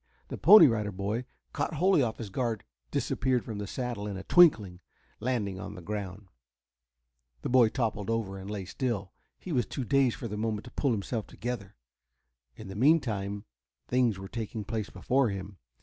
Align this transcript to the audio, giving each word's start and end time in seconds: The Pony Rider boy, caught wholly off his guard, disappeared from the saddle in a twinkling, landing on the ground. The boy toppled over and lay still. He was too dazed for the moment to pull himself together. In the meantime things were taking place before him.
The 0.29 0.37
Pony 0.39 0.65
Rider 0.65 0.91
boy, 0.91 1.25
caught 1.53 1.75
wholly 1.75 2.01
off 2.01 2.17
his 2.17 2.31
guard, 2.31 2.63
disappeared 2.89 3.45
from 3.45 3.59
the 3.59 3.67
saddle 3.67 4.07
in 4.07 4.17
a 4.17 4.23
twinkling, 4.23 4.79
landing 5.19 5.59
on 5.59 5.75
the 5.75 5.81
ground. 5.83 6.27
The 7.43 7.49
boy 7.49 7.69
toppled 7.69 8.09
over 8.09 8.39
and 8.39 8.49
lay 8.49 8.65
still. 8.65 9.11
He 9.37 9.51
was 9.51 9.67
too 9.67 9.85
dazed 9.85 10.15
for 10.15 10.27
the 10.27 10.37
moment 10.37 10.65
to 10.65 10.71
pull 10.71 10.91
himself 10.91 11.27
together. 11.27 11.75
In 12.55 12.67
the 12.67 12.73
meantime 12.75 13.45
things 13.87 14.17
were 14.17 14.27
taking 14.27 14.63
place 14.63 14.89
before 14.89 15.29
him. 15.29 15.59